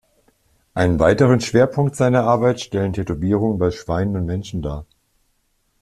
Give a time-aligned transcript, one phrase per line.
[0.73, 4.87] Einen weiteren Schwerpunkt seiner Arbeit stellen Tätowierungen bei Schweinen und Menschen dar.